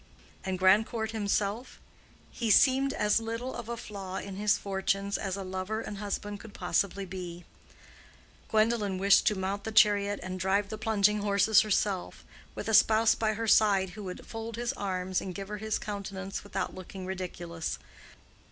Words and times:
And 0.43 0.57
Grandcourt 0.57 1.11
himself? 1.11 1.79
He 2.31 2.49
seemed 2.49 2.91
as 2.91 3.19
little 3.19 3.53
of 3.53 3.69
a 3.69 3.77
flaw 3.77 4.15
in 4.15 4.35
his 4.35 4.57
fortunes 4.57 5.15
as 5.15 5.37
a 5.37 5.43
lover 5.43 5.79
and 5.79 5.99
husband 5.99 6.39
could 6.39 6.55
possibly 6.55 7.05
be. 7.05 7.45
Gwendolen 8.49 8.97
wished 8.97 9.27
to 9.27 9.35
mount 9.37 9.63
the 9.63 9.71
chariot 9.71 10.19
and 10.23 10.39
drive 10.39 10.69
the 10.69 10.77
plunging 10.79 11.19
horses 11.19 11.61
herself, 11.61 12.25
with 12.55 12.67
a 12.67 12.73
spouse 12.73 13.13
by 13.13 13.33
her 13.33 13.47
side 13.47 13.91
who 13.91 14.03
would 14.05 14.25
fold 14.25 14.55
his 14.55 14.73
arms 14.73 15.21
and 15.21 15.35
give 15.35 15.49
her 15.49 15.57
his 15.59 15.77
countenance 15.77 16.43
without 16.43 16.73
looking 16.73 17.05
ridiculous. 17.05 17.77